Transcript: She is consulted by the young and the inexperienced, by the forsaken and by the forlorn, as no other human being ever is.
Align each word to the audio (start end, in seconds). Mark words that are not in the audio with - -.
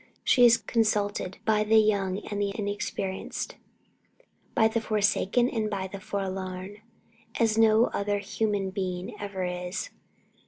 She 0.23 0.43
is 0.47 0.57
consulted 0.57 1.37
by 1.45 1.63
the 1.63 1.77
young 1.77 2.17
and 2.25 2.41
the 2.41 2.49
inexperienced, 2.57 3.53
by 4.55 4.67
the 4.67 4.81
forsaken 4.81 5.47
and 5.47 5.69
by 5.69 5.85
the 5.85 5.99
forlorn, 5.99 6.77
as 7.39 7.55
no 7.55 7.85
other 7.93 8.17
human 8.17 8.71
being 8.71 9.13
ever 9.21 9.43
is. 9.43 9.91